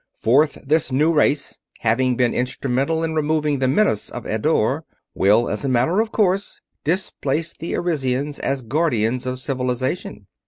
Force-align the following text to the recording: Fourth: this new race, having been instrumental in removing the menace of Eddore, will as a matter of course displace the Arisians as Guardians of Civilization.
Fourth: 0.15 0.67
this 0.67 0.91
new 0.91 1.13
race, 1.13 1.59
having 1.81 2.15
been 2.15 2.33
instrumental 2.33 3.03
in 3.03 3.13
removing 3.13 3.59
the 3.59 3.67
menace 3.67 4.09
of 4.09 4.25
Eddore, 4.25 4.83
will 5.13 5.47
as 5.47 5.63
a 5.63 5.69
matter 5.69 6.01
of 6.01 6.11
course 6.11 6.59
displace 6.83 7.53
the 7.53 7.75
Arisians 7.75 8.39
as 8.39 8.63
Guardians 8.63 9.27
of 9.27 9.37
Civilization. 9.37 10.25